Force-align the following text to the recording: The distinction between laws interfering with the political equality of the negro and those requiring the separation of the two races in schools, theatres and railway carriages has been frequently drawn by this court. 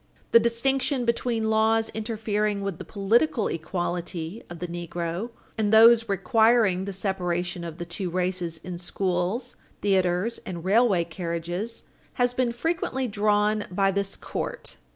The 0.31 0.39
distinction 0.39 1.05
between 1.05 1.51
laws 1.51 1.89
interfering 1.89 2.61
with 2.61 2.79
the 2.79 2.83
political 2.83 3.47
equality 3.47 4.41
of 4.49 4.57
the 4.57 4.65
negro 4.67 5.29
and 5.59 5.71
those 5.71 6.09
requiring 6.09 6.85
the 6.85 6.91
separation 6.91 7.63
of 7.63 7.77
the 7.77 7.85
two 7.85 8.09
races 8.09 8.59
in 8.63 8.79
schools, 8.79 9.55
theatres 9.83 10.39
and 10.43 10.65
railway 10.65 11.03
carriages 11.03 11.83
has 12.13 12.33
been 12.33 12.51
frequently 12.51 13.07
drawn 13.07 13.65
by 13.69 13.91
this 13.91 14.15
court. 14.15 14.77